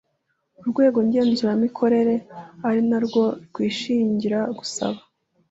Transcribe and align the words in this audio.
urwego 0.61 0.97
ngenzuramikorere 1.07 2.15
ari 2.67 2.81
na 2.89 2.99
rwo 3.05 3.23
rwishingira 3.45 4.39
gusaba 4.57 4.99